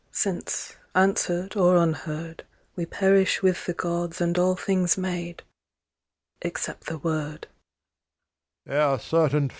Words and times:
Since, 0.11 0.77
answered 0.95 1.55
or 1.55 1.77
unheard, 1.77 2.43
We 2.75 2.87
perish 2.87 3.43
with 3.43 3.67
the 3.67 3.73
Gods 3.73 4.19
and 4.19 4.35
allThings 4.35 4.97
made—except 4.97 6.87
the 6.87 6.97
Word. 6.97 7.45